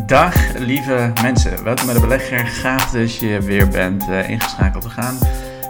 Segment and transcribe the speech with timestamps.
[0.00, 2.46] Dag lieve mensen, welkom bij de belegger.
[2.46, 4.84] Gaaf dat je weer bent uh, ingeschakeld.
[4.84, 5.18] We gaan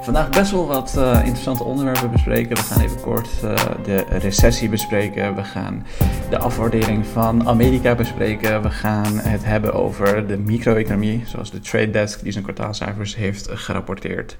[0.02, 2.56] vandaag best wel wat uh, interessante onderwerpen bespreken.
[2.56, 3.54] We gaan even kort uh,
[3.84, 5.34] de recessie bespreken.
[5.34, 5.86] We gaan
[6.30, 8.62] de afwaardering van Amerika bespreken.
[8.62, 13.48] We gaan het hebben over de micro-economie, zoals de Trade Desk die zijn kwartaalcijfers heeft
[13.50, 14.36] gerapporteerd.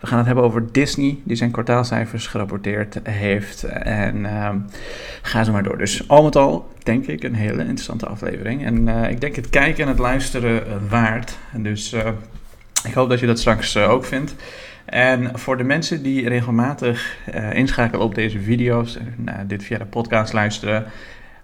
[0.00, 3.62] We gaan het hebben over Disney die zijn kwartaalcijfers gerapporteerd heeft.
[3.64, 4.50] En uh,
[5.22, 5.78] ga zo maar door.
[5.78, 8.64] Dus al met al denk ik een hele interessante aflevering.
[8.64, 11.38] En ik denk het kijken en het luisteren waard.
[11.52, 11.94] Dus
[12.84, 14.34] ik hoop dat je dat straks ook vindt.
[14.86, 17.16] En voor de mensen die regelmatig
[17.52, 20.84] inschakelen op deze video's en dit via de podcast luisteren,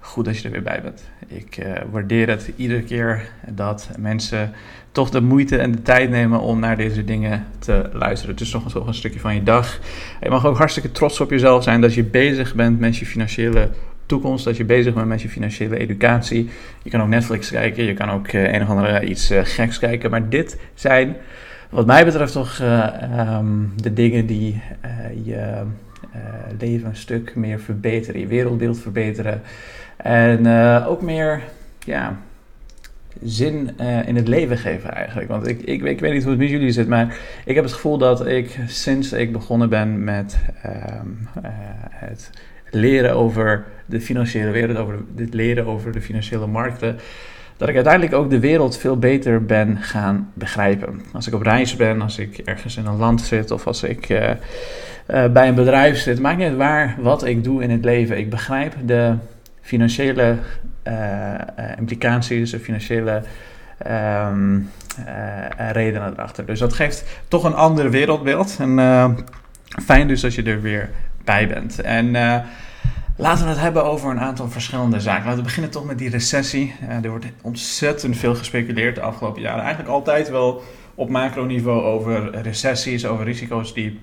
[0.00, 1.10] goed dat je er weer bij bent.
[1.26, 4.52] Ik waardeer het iedere keer dat mensen
[4.92, 8.34] toch de moeite en de tijd nemen om naar deze dingen te luisteren.
[8.34, 9.78] Het is nog een, een stukje van je dag.
[10.20, 13.68] Je mag ook hartstikke trots op jezelf zijn dat je bezig bent met je financiële
[14.06, 16.50] toekomst, dat je bezig bent met je financiële educatie.
[16.82, 20.10] Je kan ook Netflix kijken, je kan ook uh, een of andere iets geks kijken.
[20.10, 21.16] Maar dit zijn,
[21.72, 24.60] wat mij betreft, toch uh, um, de dingen die
[25.24, 25.62] je
[26.58, 29.42] leven een stuk meer verbeteren, je wereldbeeld verbeteren.
[29.96, 30.46] En
[30.86, 31.42] ook meer,
[31.84, 32.16] ja,
[33.22, 35.28] zin in het leven geven eigenlijk.
[35.28, 37.72] Want ik, ik, ik, weet niet hoe het met jullie zit, maar ik heb het
[37.72, 40.72] gevoel dat ik sinds ik begonnen ben met uh,
[41.90, 42.30] het
[42.70, 44.98] leren over de financiële wereld, over
[45.30, 46.98] leren over de financiële markten,
[47.56, 51.02] dat ik uiteindelijk ook de wereld veel beter ben gaan begrijpen.
[51.12, 54.08] Als ik op reis ben, als ik ergens in een land zit of als ik
[54.08, 57.84] uh, uh, bij een bedrijf zit, maakt niet uit waar wat ik doe in het
[57.84, 58.18] leven.
[58.18, 59.14] Ik begrijp de
[59.60, 60.36] financiële
[60.88, 61.34] uh,
[61.78, 63.22] implicaties, de financiële
[64.30, 64.70] um,
[65.56, 66.46] redenen erachter.
[66.46, 68.56] Dus dat geeft toch een ander wereldbeeld.
[68.60, 69.16] En
[69.84, 70.90] fijn dus dat je er weer
[71.24, 71.80] bij bent.
[71.80, 72.14] En
[73.22, 75.24] Laten we het hebben over een aantal verschillende zaken.
[75.24, 76.74] Laten we beginnen toch met die recessie.
[76.82, 79.60] Uh, er wordt ontzettend veel gespeculeerd de afgelopen jaren.
[79.60, 80.62] Eigenlijk altijd wel
[80.94, 84.00] op macroniveau over recessies, over risico's die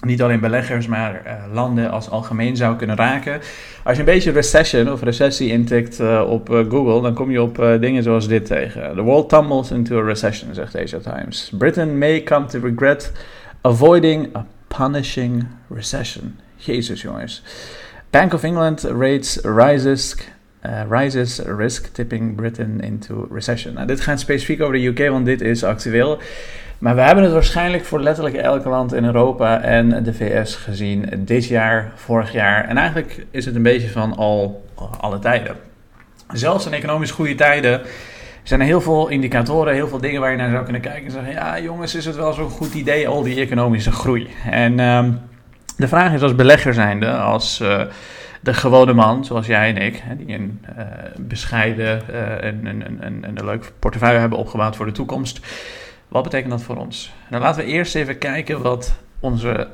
[0.00, 3.40] niet alleen beleggers, maar uh, landen als algemeen zou kunnen raken.
[3.84, 7.56] Als je een beetje recession of recessie intikt uh, op Google, dan kom je op
[7.80, 8.94] dingen zoals dit tegen.
[8.94, 11.52] The world tumbles into a recession, zegt Asia Times.
[11.58, 13.12] Britain may come to regret
[13.60, 16.38] avoiding a punishing recession.
[16.56, 17.42] Jezus jongens.
[18.10, 20.16] Bank of England rates rises,
[20.66, 23.74] uh, rises risk tipping Britain into recession.
[23.74, 26.18] Nou, dit gaat specifiek over de UK, want dit is actueel.
[26.78, 31.08] Maar we hebben het waarschijnlijk voor letterlijk elke land in Europa en de VS gezien
[31.18, 32.64] dit jaar, vorig jaar.
[32.64, 34.64] En eigenlijk is het een beetje van al
[35.00, 35.56] alle tijden.
[36.32, 37.80] Zelfs in economisch goede tijden
[38.42, 41.10] zijn er heel veel indicatoren, heel veel dingen waar je naar zou kunnen kijken en
[41.10, 44.28] zeggen: ja, jongens, is het wel zo'n goed idee, al die economische groei?
[44.50, 44.78] En.
[44.78, 45.29] Um,
[45.80, 47.82] de vraag is als belegger zijnde, als uh,
[48.40, 50.84] de gewone man, zoals jij en ik, die een uh,
[51.18, 55.40] bescheiden uh, en, en, en, en, een leuk portefeuille hebben opgebouwd voor de toekomst.
[56.08, 57.12] Wat betekent dat voor ons?
[57.30, 59.68] Nou, laten we eerst even kijken wat onze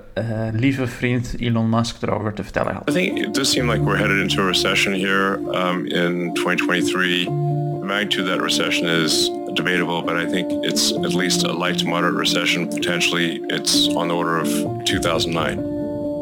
[0.53, 2.91] lieve vriend Elon Musk erover te vertellen had.
[2.91, 7.25] I think it does seem like we're headed into a recession here um, in 2023.
[7.25, 11.79] The magnitude of that recession is debatable, but I think it's at least a light
[11.79, 12.69] to moderate recession.
[12.69, 14.49] Potentially, it's on the order of
[14.85, 15.76] 2009.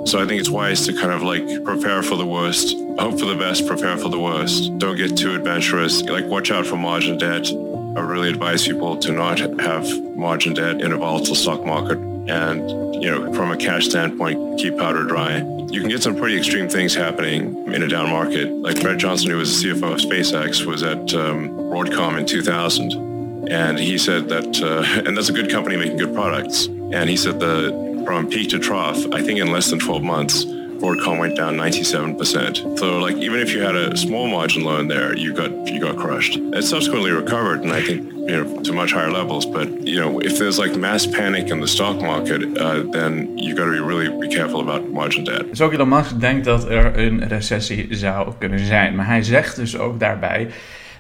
[0.05, 3.25] So I think it's wise to kind of like prepare for the worst, hope for
[3.25, 4.77] the best, prepare for the worst.
[4.77, 6.03] Don't get too adventurous.
[6.03, 7.49] Like watch out for margin debt.
[7.49, 11.97] I really advise people to not have margin debt in a volatile stock market.
[12.29, 12.69] And,
[13.03, 15.39] you know, from a cash standpoint, keep powder dry.
[15.71, 18.51] You can get some pretty extreme things happening in a down market.
[18.51, 23.49] Like Brett Johnson, who was the CFO of SpaceX, was at um, Broadcom in 2000.
[23.51, 26.67] And he said that, uh, and that's a good company making good products.
[26.67, 30.45] And he said the from peak to trough, I think in less than 12 months,
[30.45, 32.79] Broadcom went down 97%.
[32.79, 35.97] So like even if you had a small margin loan there, you got you got
[35.97, 36.37] crushed.
[36.37, 39.47] It subsequently recovered and I think you know to much higher levels.
[39.47, 43.55] But you know if there's like mass panic in the stock market, uh, then you
[43.55, 45.49] got to be really be careful about margin debt.
[45.49, 49.57] Dus ook Elon Musk denkt dat er een recessie zou kunnen zijn, maar hij zegt
[49.57, 50.49] dus ook daarbij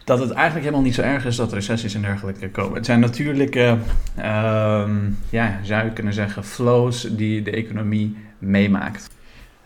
[0.04, 2.74] dat het eigenlijk helemaal niet zo erg is dat recessies en dergelijke komen.
[2.74, 3.76] Het zijn natuurlijke,
[4.18, 4.88] uh,
[5.30, 9.10] ja, zou je kunnen zeggen, flows die de economie meemaakt.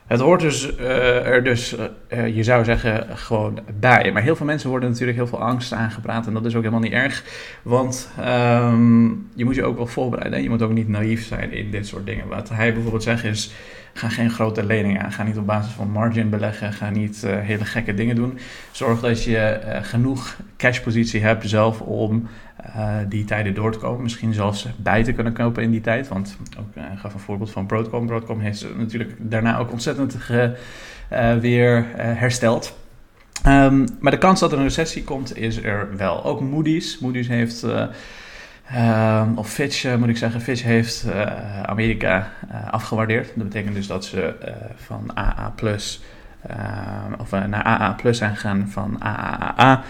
[0.09, 1.77] Het hoort dus uh, er dus,
[2.13, 4.13] uh, je zou zeggen, gewoon bij.
[4.13, 6.27] Maar heel veel mensen worden natuurlijk heel veel angst aangepraat.
[6.27, 7.25] En dat is ook helemaal niet erg.
[7.63, 10.43] Want um, je moet je ook wel voorbereiden.
[10.43, 12.29] Je moet ook niet naïef zijn in dit soort dingen.
[12.29, 13.53] Wat hij bijvoorbeeld zegt is,
[13.93, 15.13] ga geen grote leningen aan.
[15.13, 16.73] Ga niet op basis van margin beleggen.
[16.73, 18.39] Ga niet hele gekke dingen doen.
[18.71, 22.29] Zorg dat je genoeg cashpositie hebt zelf om
[22.67, 24.03] uh, die tijden door te komen.
[24.03, 26.09] Misschien zelfs bij te kunnen kopen in die tijd.
[26.09, 26.37] Want
[26.75, 28.07] uh, ik gaf een voorbeeld van Broadcom.
[28.07, 30.57] Broadcom heeft natuurlijk daarna ook ontzettend ge,
[31.13, 32.77] uh, weer hersteld.
[33.43, 36.25] Ehm, maar de kans dat er een recessie komt is er wel.
[36.25, 36.99] Ook Moody's.
[36.99, 41.07] Moody's heeft, uh, of Fitch moet ik zeggen, Fitch heeft
[41.65, 42.31] Amerika
[42.71, 43.27] afgewaardeerd.
[43.35, 44.35] Dat betekent dus dat ze
[44.77, 46.03] van AA plus,
[47.19, 49.85] of naar AA zijn gegaan van AAA.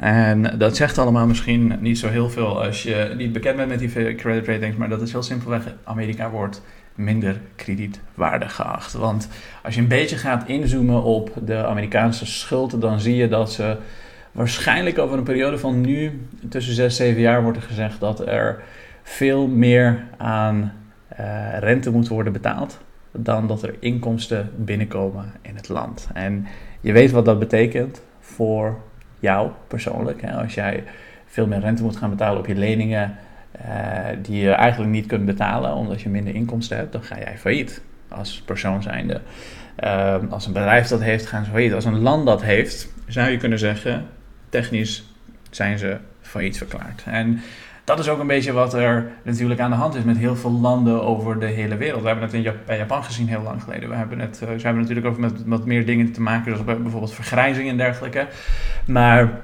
[0.00, 3.78] En dat zegt allemaal misschien niet zo heel veel als je niet bekend bent met
[3.78, 6.62] die credit ratings, maar dat is heel simpelweg, Amerika wordt
[6.94, 8.92] minder kredietwaardig geacht.
[8.92, 9.28] Want
[9.62, 13.76] als je een beetje gaat inzoomen op de Amerikaanse schulden, dan zie je dat ze
[14.32, 18.26] waarschijnlijk over een periode van nu, tussen 6 en 7 jaar, wordt er gezegd dat
[18.26, 18.62] er
[19.02, 20.72] veel meer aan
[21.20, 22.78] uh, rente moet worden betaald
[23.12, 26.08] dan dat er inkomsten binnenkomen in het land.
[26.12, 26.46] En
[26.80, 28.78] je weet wat dat betekent voor
[29.20, 30.24] jou persoonlijk.
[30.24, 30.84] Als jij
[31.26, 33.16] veel meer rente moet gaan betalen op je leningen
[33.56, 37.38] uh, die je eigenlijk niet kunt betalen omdat je minder inkomsten hebt, dan ga jij
[37.38, 39.20] failliet als persoon zijnde.
[39.84, 41.74] Uh, als een bedrijf dat heeft, gaan ze failliet.
[41.74, 44.06] Als een land dat heeft, zou je kunnen zeggen,
[44.48, 45.04] technisch
[45.50, 47.02] zijn ze failliet verklaard.
[47.06, 47.40] En
[47.90, 50.50] dat is ook een beetje wat er natuurlijk aan de hand is met heel veel
[50.50, 52.00] landen over de hele wereld.
[52.00, 53.88] We hebben het in Japan, bij Japan gezien heel lang geleden.
[53.88, 56.80] We hebben het, uh, ze hebben natuurlijk ook met wat meer dingen te maken, zoals
[56.80, 58.26] bijvoorbeeld vergrijzing en dergelijke.
[58.86, 59.40] Maar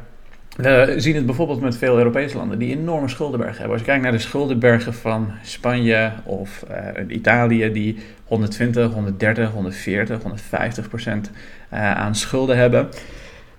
[0.56, 3.72] we zien het bijvoorbeeld met veel Europese landen die enorme schuldenbergen hebben.
[3.72, 10.22] Als je kijkt naar de schuldenbergen van Spanje of uh, Italië, die 120, 130, 140,
[10.22, 11.30] 150 procent
[11.72, 12.88] uh, aan schulden hebben,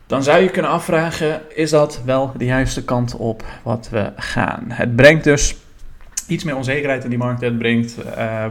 [0.08, 4.64] dan zou je kunnen afvragen: is dat wel de juiste kant op wat we gaan?
[4.68, 5.56] Het brengt dus
[6.28, 7.42] iets meer onzekerheid in die markt.
[7.42, 8.46] Het brengt uh,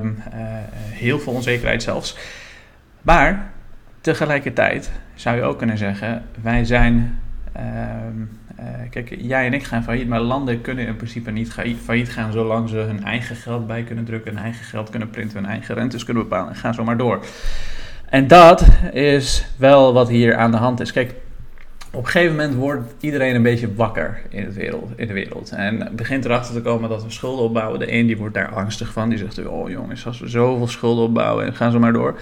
[0.91, 2.17] heel veel onzekerheid zelfs.
[3.03, 3.51] Maar
[4.01, 7.19] tegelijkertijd zou je ook kunnen zeggen: wij zijn
[7.57, 7.63] uh,
[8.91, 11.53] kijk, jij en ik gaan failliet, maar landen kunnen in principe niet
[11.85, 15.37] failliet gaan zolang ze hun eigen geld bij kunnen drukken, hun eigen geld kunnen printen,
[15.39, 17.25] hun eigen rentes kunnen bepalen en gaan zo maar door.
[18.09, 20.93] En dat is wel wat hier aan de hand is.
[20.93, 21.15] Kijk,
[21.97, 25.51] op een gegeven moment wordt iedereen een beetje wakker in, het wereld, in de wereld.
[25.51, 27.79] En begint erachter te komen dat we schulden opbouwen.
[27.79, 29.09] De een die wordt daar angstig van.
[29.09, 32.19] Die zegt, oh jongens, als we zoveel schulden opbouwen en gaan zo maar door.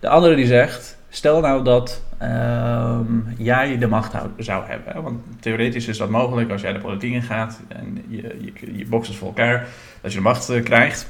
[0.00, 5.02] De andere die zegt, Stel nou dat ehm, jij de macht zou hebben.
[5.02, 9.28] Want theoretisch is dat mogelijk als jij de politiek ingaat en je, je, boxes voor
[9.28, 9.66] elkaar,
[10.00, 11.08] dat je de macht uh, krijgt.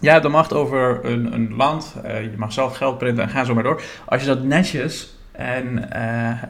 [0.00, 3.30] Jij hebt de macht over een, een land, uh, je mag zelf geld printen en
[3.30, 3.82] ga zo maar door.
[4.04, 6.42] Als je dat netjes en uh,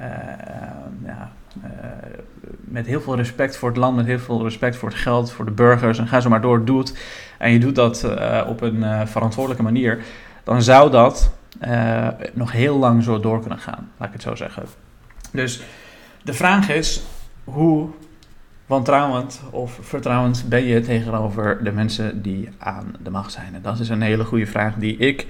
[1.05, 1.31] ja,
[2.61, 5.45] met heel veel respect voor het land, met heel veel respect voor het geld, voor
[5.45, 6.99] de burgers en ga zo maar door doet.
[7.39, 8.05] En je doet dat
[8.47, 10.05] op een verantwoordelijke manier,
[10.45, 11.33] dan zou dat
[12.33, 14.63] nog heel lang zo door kunnen gaan, laat ik het zo zeggen.
[15.33, 15.63] Dus
[16.23, 17.03] de vraag is,
[17.45, 17.89] hoe
[18.67, 23.55] wantrouwend of vertrouwend ben je tegenover de mensen die aan de macht zijn?
[23.55, 25.27] En dat is een hele goede vraag die ik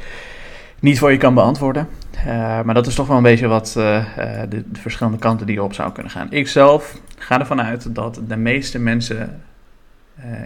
[0.80, 1.88] niet voor je kan beantwoorden.
[2.16, 2.26] Uh,
[2.62, 4.04] maar dat is toch wel een beetje wat uh,
[4.48, 6.26] de, de, verschillende kanten die op zou kunnen gaan.
[6.30, 9.42] Ik zelf ga ervan uit dat de meeste mensen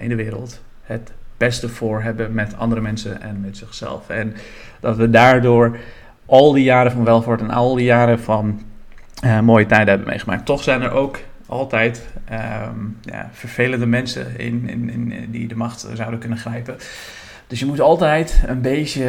[0.00, 4.08] in de wereld het beste voor hebben met andere mensen en met zichzelf.
[4.08, 4.34] En
[4.80, 5.76] dat we daardoor
[6.26, 8.62] al die jaren van welvaart en al die jaren van
[9.42, 10.46] mooie tijden hebben meegemaakt.
[10.46, 15.86] Toch zijn er ook altijd um, ja, vervelende mensen in, in, in, die de macht
[15.94, 16.76] zouden kunnen grijpen.
[17.48, 19.02] Dus je moet altijd een beetje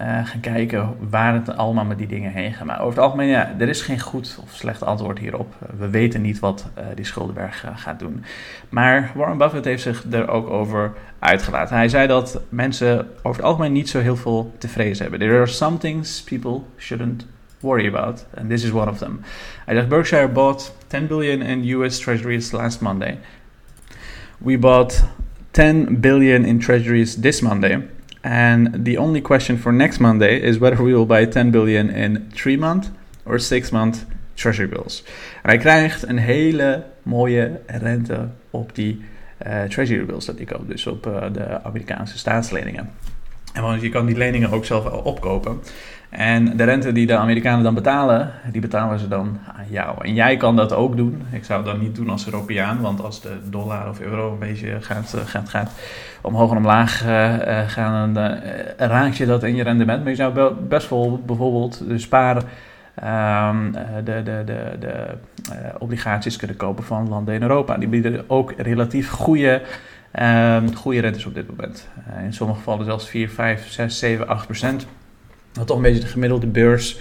[0.00, 2.66] uh, gaan kijken waar het allemaal met die dingen heen gaat.
[2.66, 5.54] Maar over het algemeen, ja, er is geen goed of slecht antwoord hierop.
[5.78, 8.24] We weten niet wat uh, die Schuldenberg uh, gaat doen.
[8.68, 11.76] Maar Warren Buffett heeft zich er ook over uitgelaten.
[11.76, 15.20] Hij zei dat mensen over het algemeen niet zo heel veel te vrezen hebben.
[15.20, 17.26] There are some things people shouldn't
[17.60, 19.20] worry about, and this is one of them.
[19.64, 23.18] Hij zegt Berkshire bought 10 billion in US treasuries last Monday.
[24.38, 25.04] We bought
[25.52, 27.82] 10 billion in treasuries this Monday.
[28.22, 32.28] And the only question for next Monday is whether we will buy 10 billion in
[32.34, 32.90] 3 month
[33.24, 34.04] or 6 month
[34.34, 35.02] treasury bills.
[35.42, 39.04] En hij krijgt een hele mooie rente op die
[39.46, 42.90] uh, treasury bills dat hij koopt, dus op uh, de Amerikaanse staatsleningen.
[43.52, 45.60] En want je kan die leningen ook zelf opkopen.
[46.12, 50.04] En de rente die de Amerikanen dan betalen, die betalen ze dan aan jou.
[50.04, 51.22] En jij kan dat ook doen.
[51.30, 54.80] Ik zou dat niet doen als Europeaan, want als de dollar of euro een beetje
[54.80, 55.70] gaat, eh, gaat, gaat
[56.20, 57.34] omhoog en omlaag uh,
[57.66, 58.38] gaan, dan
[58.76, 60.00] raak je dat in je rendement.
[60.00, 62.42] Maar je zou best wel bijvoorbeeld de sparen,
[63.52, 63.72] um,
[64.04, 64.42] de, de,
[64.78, 65.06] de,
[65.78, 67.76] obligaties kunnen kopen van landen in Europa.
[67.76, 69.62] Die bieden ook relatief goede,
[70.20, 71.88] um, goede rentes op dit moment.
[72.24, 74.86] in sommige gevallen zelfs 4, 5, 6, 7, 8 procent.
[75.52, 77.00] Wat toch een beetje de gemiddelde beurs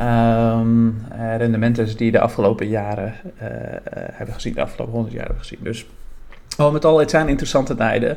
[0.00, 1.02] um,
[1.36, 3.42] rendementen die de afgelopen jaren uh,
[4.12, 5.58] hebben gezien, de afgelopen 100 jaar hebben gezien.
[5.62, 5.86] Dus
[6.56, 8.16] al met al, het zijn interessante tijden.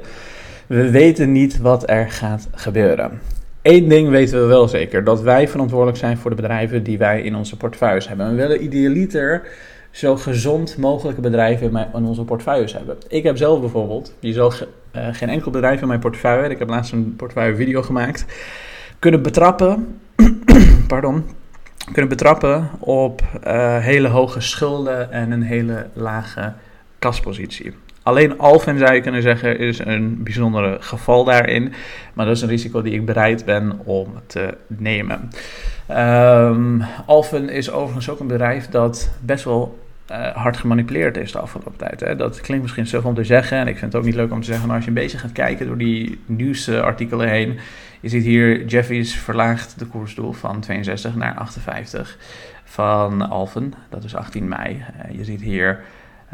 [0.68, 3.20] We weten niet wat er gaat gebeuren.
[3.62, 7.22] Eén ding weten we wel zeker: dat wij verantwoordelijk zijn voor de bedrijven die wij
[7.22, 8.30] in onze portefeuilles hebben.
[8.30, 9.48] we willen idealiter
[9.92, 12.98] zo gezond mogelijke bedrijven in, onze portefeuilles hebben.
[13.08, 14.51] Ik heb zelf bijvoorbeeld, je zal
[14.92, 18.25] geen enkel bedrijf in mijn portefeuille, ik heb laatst een portefeuille video gemaakt,
[19.01, 20.00] kunnen betrappen,
[20.88, 21.25] pardon,
[21.91, 26.53] kunnen betrappen op uh, hele hoge schulden en een hele lage
[27.00, 27.74] kaspositie.
[28.03, 31.74] Alleen Alphen zou je kunnen zeggen is een bijzondere geval daarin.
[32.13, 35.29] Maar dat is een risico die ik bereid ben om te nemen.
[35.89, 39.79] Um, Alphen is overigens ook een bedrijf dat best wel
[40.12, 42.00] uh, hard gemanipuleerd is de afgelopen tijd.
[42.00, 42.15] Hè.
[42.15, 43.58] Dat klinkt misschien zelf om te zeggen.
[43.58, 44.67] En ik vind het ook niet leuk om te zeggen.
[44.67, 47.60] Maar als je een beetje gaat kijken door die nieuwsartikelen heen.
[48.01, 52.17] Je ziet hier Jeffries verlaagt de koersdoel van 62 naar 58
[52.63, 53.74] van Alphen.
[53.89, 54.84] Dat is 18 mei.
[55.05, 55.84] Uh, je ziet hier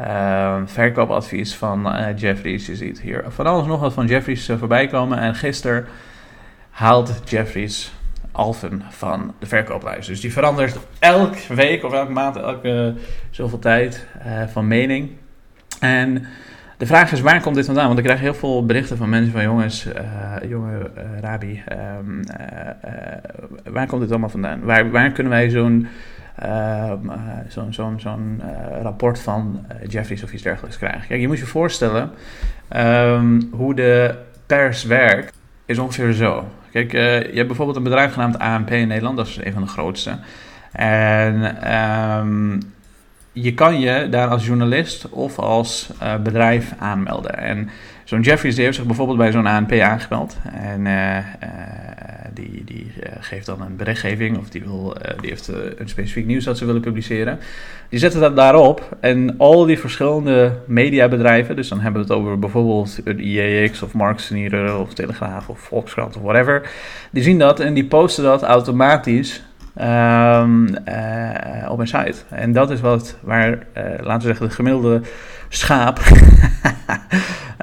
[0.00, 2.66] uh, verkoopadvies van uh, Jeffries.
[2.66, 5.18] Je ziet hier van alles nog wat van Jeffries uh, voorbij komen.
[5.18, 5.86] En gisteren
[6.70, 7.92] haalt Jeffries
[8.32, 10.08] Alphen van de verkooplijst.
[10.08, 12.94] Dus die verandert elke week of elke maand, elke
[13.30, 14.06] zoveel tijd
[14.52, 15.10] van mening.
[15.80, 16.26] En
[16.78, 17.86] de vraag is, waar komt dit vandaan?
[17.86, 19.86] Want ik krijg heel veel berichten van mensen van jongens,
[20.48, 21.62] jonge Rabi,
[21.98, 22.20] um,
[23.72, 24.60] waar komt dit allemaal vandaan?
[24.60, 25.88] Waar, waar kunnen wij zo'n
[26.38, 27.18] Ehm, eh,
[27.70, 31.06] zo'n zo'n eh, rapport van eh, Jeffries of iets dergelijks krijgen.
[31.08, 32.10] Kijk, je moet je voorstellen
[32.68, 34.14] ehm, hoe de
[34.46, 36.48] pers werkt, is ongeveer zo.
[36.70, 39.68] Kijk, je hebt bijvoorbeeld een bedrijf genaamd ANP in Nederland, dat is een van de
[39.68, 40.18] grootste.
[40.72, 42.60] En ehm,
[43.42, 45.90] je kan je daar als journalist of als
[46.22, 47.38] bedrijf aanmelden.
[47.38, 47.70] En
[48.04, 50.36] zo'n Jeffries die heeft zich bijvoorbeeld bij zo'n ANP aangemeld.
[50.52, 50.86] En
[52.34, 56.44] die, die uh, geeft dan een berichtgeving of die, wil, die heeft een specifiek nieuws
[56.44, 57.38] dat ze willen publiceren.
[57.88, 62.38] Die zetten dat daarop en al die verschillende mediabedrijven, dus dan hebben we het over
[62.38, 64.32] bijvoorbeeld een IEX of Marks
[64.78, 66.70] of Telegraaf of Volkskrant of whatever,
[67.10, 69.42] die zien dat en die posten dat automatisch
[69.80, 70.68] um,
[71.68, 72.14] op een site.
[72.30, 73.58] En dat is wat waar,
[74.00, 75.00] laten we zeggen, de gemiddelde
[75.48, 76.00] schaap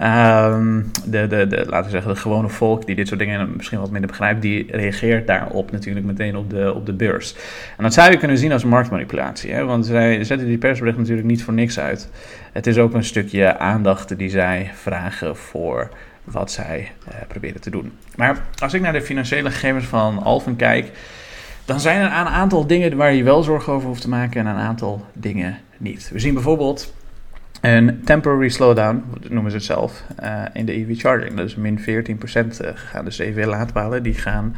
[0.03, 3.79] Um, de, de, de, laten we zeggen, de gewone volk die dit soort dingen misschien
[3.79, 7.35] wat minder begrijpt, die reageert daarop natuurlijk meteen op de, op de beurs.
[7.77, 9.65] En dat zou je kunnen zien als marktmanipulatie, hè?
[9.65, 12.09] want zij zetten die persbericht natuurlijk niet voor niks uit.
[12.51, 15.89] Het is ook een stukje aandacht die zij vragen voor
[16.23, 17.91] wat zij uh, proberen te doen.
[18.15, 20.91] Maar als ik naar de financiële gegevens van Alphen kijk,
[21.65, 24.47] dan zijn er een aantal dingen waar je wel zorgen over hoeft te maken en
[24.47, 26.09] een aantal dingen niet.
[26.13, 26.93] We zien bijvoorbeeld
[27.61, 31.33] een temporary slowdown, noemen ze het zelf, uh, in de EV charging.
[31.33, 33.05] Dat is min 14% uh, eh, gegaan.
[33.05, 34.55] Dus EV laadpalen die gaan,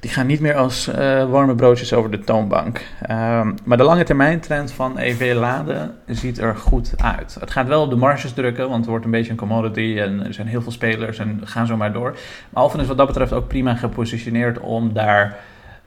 [0.00, 2.80] die gaan niet meer als uh, warme broodjes over de toonbank.
[3.10, 7.36] Um, maar de lange termijn trend van EV laden ziet er goed uit.
[7.40, 10.26] Het gaat wel op de marges drukken, want het wordt een beetje een commodity en
[10.26, 12.10] er zijn heel veel spelers en gaan zo maar door.
[12.50, 15.38] Maar Alphen is wat dat betreft ook prima gepositioneerd om daar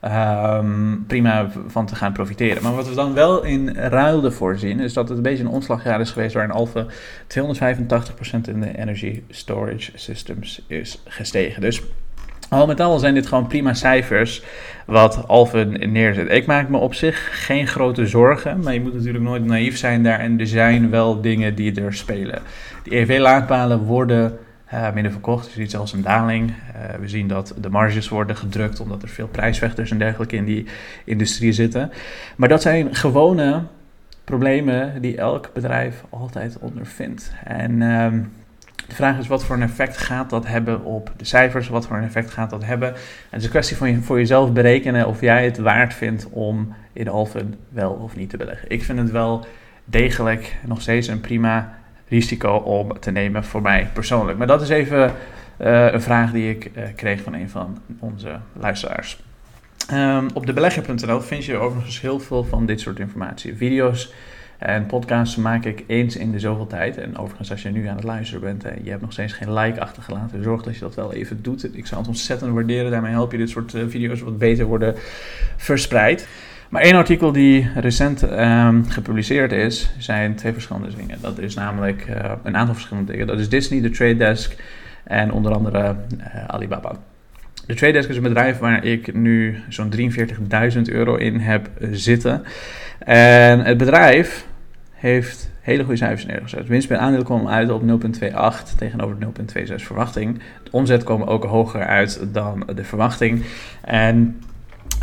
[0.05, 2.63] um, prima van te gaan profiteren.
[2.63, 5.49] Maar wat we dan wel in ruil ervoor zien, is dat het een beetje een
[5.49, 6.89] omslagjaar is geweest waarin Alpha 285%
[8.47, 11.61] in de energy storage systems is gestegen.
[11.61, 11.81] Dus
[12.49, 14.43] al met al zijn dit gewoon prima cijfers
[14.85, 16.31] wat Alphen neerzet.
[16.31, 20.03] Ik maak me op zich geen grote zorgen, maar je moet natuurlijk nooit naïef zijn
[20.03, 20.19] daar.
[20.19, 22.41] En er zijn wel dingen die er spelen.
[22.83, 24.37] Die EV-laadpalen worden
[24.73, 25.45] uh, minder verkocht.
[25.45, 26.49] Je ziet zelfs een daling.
[26.49, 30.45] Uh, we zien dat de marges worden gedrukt omdat er veel prijsvechters en dergelijke in
[30.45, 30.65] die
[31.03, 31.91] industrie zitten.
[32.35, 33.63] Maar dat zijn gewone
[34.23, 37.33] problemen die elk bedrijf altijd ondervindt.
[37.43, 38.07] En uh,
[38.87, 41.97] de vraag is wat voor een effect gaat dat hebben op de cijfers, wat voor
[41.97, 42.89] een effect gaat dat hebben.
[42.89, 42.95] En
[43.29, 46.73] het is een kwestie van je, voor jezelf berekenen of jij het waard vindt om
[46.93, 48.69] in Alphen wel of niet te beleggen.
[48.69, 49.45] Ik vind het wel
[49.85, 54.37] degelijk nog steeds een prima risico om te nemen voor mij persoonlijk.
[54.37, 55.11] Maar dat is even
[55.61, 59.23] uh, een vraag die ik uh, kreeg van een van onze luisteraars.
[59.93, 63.55] Um, op debelegger.nl vind je overigens heel veel van dit soort informatie.
[63.55, 64.13] Video's
[64.57, 66.97] en podcasts maak ik eens in de zoveel tijd.
[66.97, 69.53] En overigens, als je nu aan het luisteren bent en je hebt nog steeds geen
[69.53, 71.75] like achtergelaten, zorg dat je dat wel even doet.
[71.77, 72.91] Ik zou het ontzettend waarderen.
[72.91, 74.95] Daarmee help je dit soort video's wat beter worden
[75.57, 76.27] verspreid.
[76.69, 81.17] Maar één artikel die recent um, gepubliceerd is, zijn twee verschillende dingen.
[81.21, 83.27] Dat is namelijk uh, een aantal verschillende dingen.
[83.27, 84.55] Dat is Disney, de Trade Desk
[85.03, 86.91] en onder andere uh, Alibaba.
[87.65, 89.93] De Trade Desk is een bedrijf waar ik nu zo'n
[90.75, 92.43] 43.000 euro in heb zitten.
[92.99, 94.45] En het bedrijf
[94.91, 96.67] heeft hele goede cijfers neergezet.
[96.67, 100.39] Winst per aandeel kwam uit op 0,28 tegenover 0,26 verwachting.
[100.63, 103.43] De omzet kwam ook hoger uit dan de verwachting.
[103.81, 104.41] En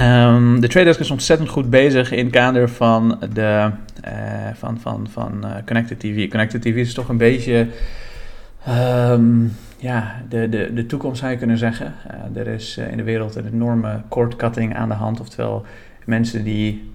[0.01, 3.71] Um, de Trade Desk is ontzettend goed bezig in het kader van, de,
[4.05, 4.13] uh,
[4.55, 6.29] van, van, van uh, Connected TV.
[6.29, 7.67] Connected TV is toch een beetje
[8.69, 11.95] um, ja, de, de, de toekomst zou je kunnen zeggen.
[12.35, 15.21] Uh, er is in de wereld een enorme cord cutting aan de hand.
[15.21, 15.65] Oftewel
[16.05, 16.91] mensen die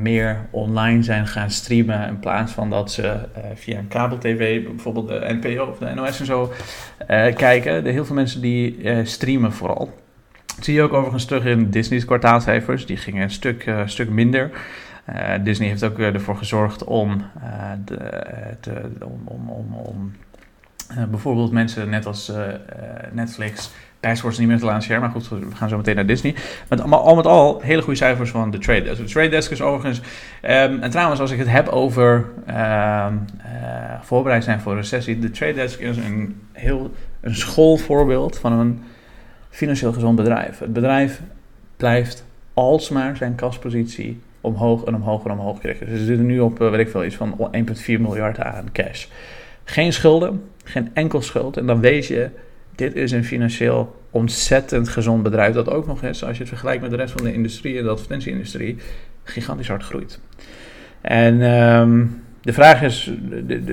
[0.00, 3.18] meer online zijn gaan streamen in plaats van dat ze
[3.54, 6.52] via een kabel-tv, bijvoorbeeld de NPO of de NOS en zo,
[7.34, 7.72] kijken.
[7.72, 9.92] Er heel veel mensen die streamen vooral.
[10.60, 12.86] Zie je ook overigens terug in Disney's kwartaalcijfers.
[12.86, 14.50] Die gingen een stuk, stuk minder.
[15.42, 17.22] Disney heeft ook ervoor gezorgd om,
[17.84, 17.98] de,
[18.60, 18.90] te,
[19.24, 20.12] om, om, om,
[21.10, 22.32] bijvoorbeeld mensen net als
[23.12, 23.70] Netflix
[24.00, 25.00] Passwords niet meer te lanceren.
[25.00, 26.34] Maar goed, we gaan zo meteen naar Disney.
[26.68, 28.96] Met al met al hele goede cijfers van de Trade Desk.
[29.00, 29.98] De Trade Desk is overigens.
[30.42, 33.06] Um, en trouwens, als ik het heb over uh,
[34.02, 35.18] voorbereid zijn voor recessie.
[35.18, 38.82] De Trade Desk is een heel een schoolvoorbeeld van een
[39.56, 40.58] financieel gezond bedrijf.
[40.58, 41.20] Het bedrijf
[41.76, 45.86] blijft alsmaar zijn kaspositie omhoog en omhoog en omhoog krijgen.
[45.86, 49.06] Dus ze zitten nu op, uh, weet ik veel, iets van 1,4 miljard aan cash.
[49.64, 51.56] Geen schulden, geen enkel schuld.
[51.56, 52.30] En dan weet je
[52.74, 56.82] dit is een financieel ontzettend gezond bedrijf dat ook nog eens, als je het vergelijkt
[56.82, 58.76] met de rest van de industrie de advertentieindustrie,
[59.22, 60.20] gigantisch hard groeit.
[61.00, 63.10] En um, de vraag is,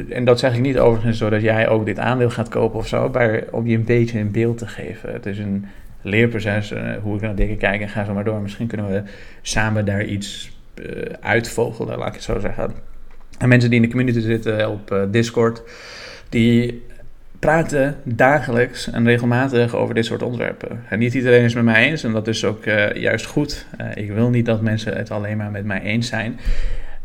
[0.09, 3.09] en dat zeg ik niet overigens zodat jij ook dit aandeel gaat kopen of zo,
[3.09, 5.13] maar om je een beetje een beeld te geven.
[5.13, 5.65] Het is een
[6.01, 8.41] leerproces, uh, hoe ik naar dingen kijk en ga zo maar door.
[8.41, 9.01] Misschien kunnen we
[9.41, 10.85] samen daar iets uh,
[11.19, 12.71] uitvogelen, laat ik het zo zeggen.
[13.37, 15.63] En mensen die in de community zitten op uh, Discord,
[16.29, 16.83] die
[17.39, 20.83] praten dagelijks en regelmatig over dit soort onderwerpen.
[20.89, 22.63] En niet iedereen is met mij eens en dat is ook
[22.93, 23.65] juist goed.
[23.93, 26.39] Ik wil niet dat mensen het alleen maar met mij eens zijn.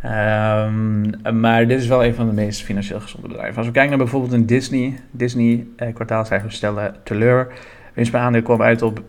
[0.05, 3.57] Um, maar dit is wel een van de meest financieel gezonde bedrijven.
[3.57, 7.52] Als we kijken naar bijvoorbeeld een Disney, Disney uh, kwartaalcijfers stellen teleur.
[7.95, 9.07] Winst per aandeel kwam uit op 1,03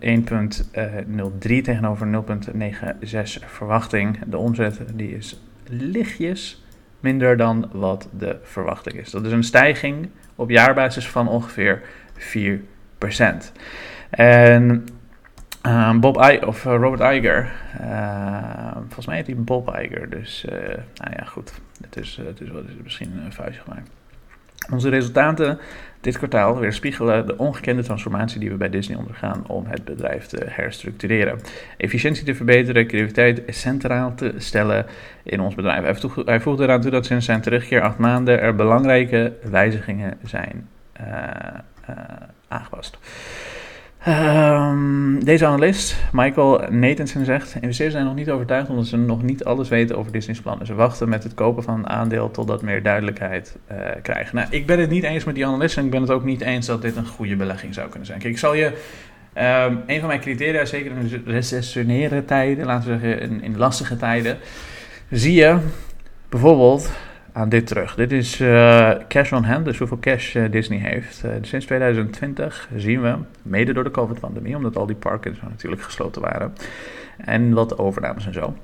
[1.39, 4.19] tegenover 0,96 verwachting.
[4.25, 6.63] De omzet die is lichtjes
[6.99, 9.11] minder dan wat de verwachting is.
[9.11, 11.81] Dat is een stijging op jaarbasis van ongeveer
[12.17, 12.61] 4%.
[14.09, 14.85] En
[15.65, 17.51] uh, Bob I of uh, Robert Iger,
[17.81, 20.45] uh, volgens mij heet hij Bob Iger, dus
[20.93, 23.89] nou ja goed, het is, het is, wel, misschien een vuistje gemaakt.
[24.71, 25.59] Onze resultaten
[26.01, 30.45] dit kwartaal weerspiegelen de ongekende transformatie die we bij Disney ondergaan om het bedrijf te
[30.49, 31.39] herstructureren.
[31.77, 34.85] Efficiëntie te verbeteren, creativiteit centraal te stellen
[35.23, 36.01] in ons bedrijf.
[36.25, 40.69] Hij, voegde, eraan toe dat sinds zijn terugkeer acht maanden er belangrijke wijzigingen zijn
[42.47, 42.97] aangepast.
[44.07, 49.43] Um, deze analist, Michael Nathanson, zegt: Investeerders zijn nog niet overtuigd omdat ze nog niet
[49.43, 50.65] alles weten over Disney's plannen.
[50.65, 54.35] Ze wachten met het kopen van een aandeel totdat meer duidelijkheid uh, krijgen.
[54.35, 56.41] Nou, ik ben het niet eens met die analist en ik ben het ook niet
[56.41, 58.19] eens dat dit een goede belegging zou kunnen zijn.
[58.19, 58.65] Kijk, ik zal je.
[58.65, 64.37] Um, een van mijn criteria, zeker in recessionere tijden, laten we zeggen in lastige tijden,
[65.09, 65.57] zie je
[66.29, 66.91] bijvoorbeeld
[67.39, 67.95] aan dit terug.
[67.95, 71.21] Dit is uh, cash on hand, dus hoeveel cash uh, Disney heeft.
[71.25, 76.21] Uh, sinds 2020 zien we, mede door de COVID-pandemie, omdat al die parken natuurlijk gesloten
[76.21, 76.53] waren,
[77.17, 78.55] en wat overnames en zo,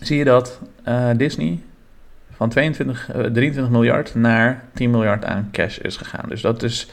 [0.00, 0.60] zie je dat
[1.16, 1.58] Disney
[2.30, 6.28] van 22, 23 miljard naar 10 miljard aan cash is gegaan.
[6.28, 6.90] Dus dat is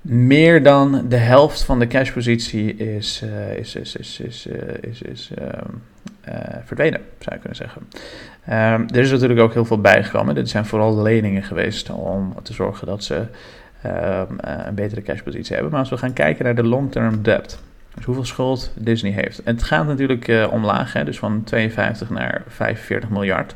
[0.00, 3.22] meer dan de helft van de cashpositie is,
[3.56, 4.46] is, is, is, is,
[4.80, 5.82] is, is um,
[6.64, 7.82] verdwenen, zou je kunnen zeggen.
[8.50, 10.34] Um, er is natuurlijk ook heel veel bijgekomen.
[10.34, 13.16] Dit zijn vooral leningen geweest om te zorgen dat ze
[13.86, 15.70] um, een betere cashpositie hebben.
[15.70, 17.62] Maar als we gaan kijken naar de long-term debt,
[17.94, 19.40] dus hoeveel schuld Disney heeft.
[19.44, 23.54] Het gaat natuurlijk uh, omlaag, hè, dus van 52 naar 45 miljard.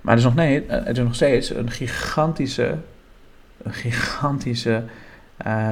[0.00, 2.74] Maar het is nog, nee, eh, het is nog steeds een gigantische,
[3.62, 4.82] een gigantische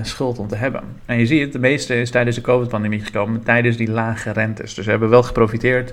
[0.03, 0.83] schuld om te hebben.
[1.07, 4.75] En je ziet, de meeste is tijdens de COVID-pandemie gekomen, tijdens die lage rentes.
[4.75, 5.93] Dus we hebben wel geprofiteerd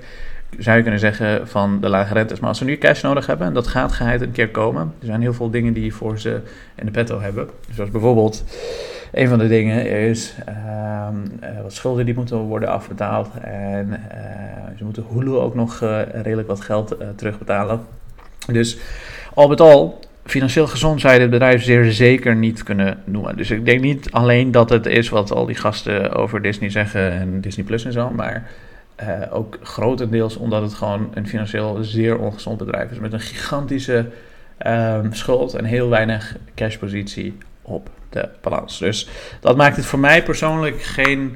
[0.59, 2.39] zou je kunnen zeggen, van de lage rentes.
[2.39, 4.93] Maar als ze nu cash nodig hebben, en dat gaat geheid een keer komen.
[4.99, 6.41] Er zijn heel veel dingen die voor ze
[6.75, 7.49] in de petto hebben.
[7.73, 8.43] Zoals bijvoorbeeld,
[9.11, 10.55] een van de dingen is uh,
[11.43, 13.29] uh, wat schulden die moeten worden afbetaald.
[13.41, 17.81] En uh, ze moeten Hulu ook nog eh, redelijk wat geld terugbetalen.
[18.51, 18.77] Dus
[19.33, 23.37] al met al, financieel gezond zou je dit bedrijf zeer zeker niet kunnen noemen.
[23.37, 27.11] Dus ik denk niet alleen dat het is wat al die gasten over Disney zeggen
[27.11, 28.49] en Disney Plus en zo, maar
[29.03, 32.99] uh, ook grotendeels omdat het gewoon een financieel zeer ongezond bedrijf is.
[32.99, 34.09] Met een gigantische
[34.67, 38.79] um, schuld en heel weinig cashpositie op de balans.
[38.79, 41.35] Dus dat maakt het voor mij persoonlijk geen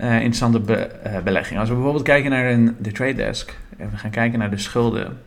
[0.00, 1.58] uh, interessante be uh, belegging.
[1.58, 4.58] Als we bijvoorbeeld kijken naar een, de trade desk en we gaan kijken naar de
[4.58, 5.18] schulden,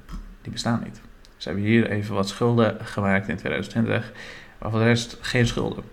[0.41, 1.01] die bestaan niet.
[1.35, 4.11] Dus hebben hier even wat schulden gemaakt in 2020,
[4.57, 5.83] maar voor de rest geen schulden.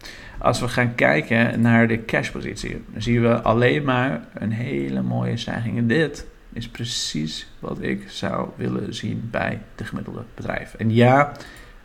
[0.43, 5.37] Als we gaan kijken naar de cashpositie, dan zien we alleen maar een hele mooie
[5.37, 5.79] stijging.
[5.79, 10.75] En dit is precies wat ik zou willen zien bij de gemiddelde bedrijf.
[10.75, 11.33] En ja,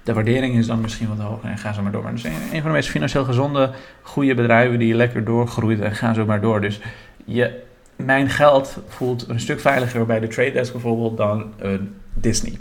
[0.03, 2.03] de waardering is dan misschien wat hoger en gaan ze maar door.
[2.03, 5.79] Maar dat is een, een van de meest financieel gezonde, goede bedrijven die lekker doorgroeit
[5.79, 6.61] en gaan zo maar door.
[6.61, 6.79] Dus
[7.25, 7.61] je,
[7.95, 12.55] mijn geld voelt een stuk veiliger bij de Trade Desk bijvoorbeeld dan een Disney.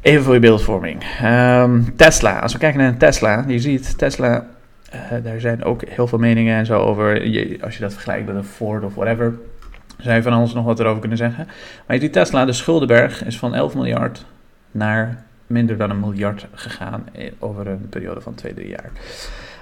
[0.00, 1.04] Even voor je beeldvorming.
[1.20, 4.46] Ehm, Tesla, als we kijken naar een Tesla, je ziet Tesla,
[4.94, 7.20] uh, daar zijn ook heel veel meningen en zo over.
[7.62, 9.38] Als je dat vergelijkt met een Ford of whatever,
[9.98, 11.48] zou je van alles nog wat erover kunnen zeggen.
[11.86, 14.24] Maar ziet Tesla, de schuldenberg is van 11 miljard
[14.70, 17.06] naar minder dan een miljard gegaan
[17.38, 18.90] over een periode van 2, 3 jaar.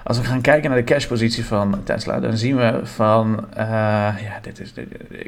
[0.02, 3.58] Als we gaan kijken naar de cashpositie van Tesla, dan zien we van, uh,
[4.22, 4.72] ja, dit is,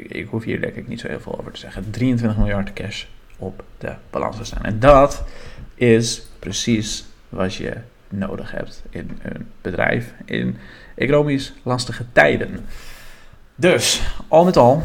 [0.07, 3.05] ik hoef hier denk ik niet zo heel veel over te zeggen, 23 miljard cash
[3.37, 4.63] op de balans te staan.
[4.63, 5.23] En dat
[5.75, 7.73] is precies wat je
[8.09, 10.57] nodig hebt in een bedrijf in
[10.95, 12.65] economisch lastige tijden.
[13.55, 14.83] Dus, al met al,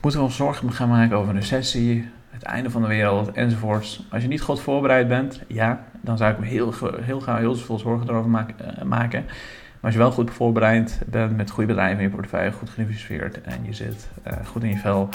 [0.00, 4.06] moeten we ons zorgen gaan maken over een recessie, het einde van de wereld enzovoorts.
[4.10, 7.54] Als je niet goed voorbereid bent, ja, dan zou ik me heel, heel graag heel
[7.54, 9.24] veel zorgen erover eh, maken.
[9.24, 13.40] Maar als je wel goed voorbereid bent met goede bedrijven in je portefeuille, goed geïnvesteerd
[13.40, 15.08] en je zit uh, goed in je vel,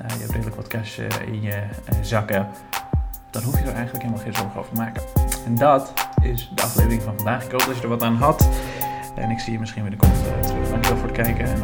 [0.00, 1.62] uh, je hebt redelijk wat cash in je
[2.02, 2.46] zakken,
[3.30, 5.02] dan hoef je er eigenlijk helemaal geen zorgen over te maken.
[5.46, 5.92] En dat
[6.24, 7.44] is de aflevering van vandaag.
[7.44, 8.48] Ik hoop dat je er wat aan had.
[9.14, 10.68] En ik zie je misschien weer de komende terug.
[10.68, 11.60] Dankjewel voor het kijken en